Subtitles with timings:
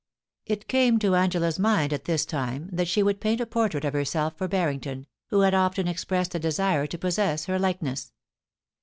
[0.47, 3.93] It came into Angela's mind at this time that she would paint a portrait of
[3.93, 8.11] herself for Barrington, who had often expressed a desire to possess her likeness.